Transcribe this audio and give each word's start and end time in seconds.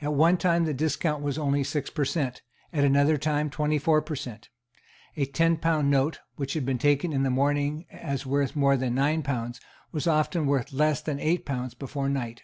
At 0.00 0.14
one 0.14 0.36
time 0.36 0.64
the 0.64 0.74
discount 0.74 1.22
was 1.22 1.38
only 1.38 1.62
six 1.62 1.90
per 1.90 2.04
cent., 2.04 2.42
at 2.72 2.82
another 2.82 3.16
time 3.16 3.50
twenty 3.50 3.78
four 3.78 4.02
per 4.02 4.16
cent. 4.16 4.48
A 5.16 5.26
tenpound 5.26 5.84
note, 5.88 6.18
which 6.34 6.54
had 6.54 6.66
been 6.66 6.76
taken 6.76 7.12
in 7.12 7.22
the 7.22 7.30
morning 7.30 7.86
as 7.88 8.26
worth 8.26 8.56
more 8.56 8.76
than 8.76 8.96
nine 8.96 9.22
pounds, 9.22 9.60
was 9.92 10.08
often 10.08 10.46
worth 10.46 10.72
less 10.72 11.00
than 11.00 11.20
eight 11.20 11.46
pounds 11.46 11.74
before 11.74 12.08
night. 12.08 12.42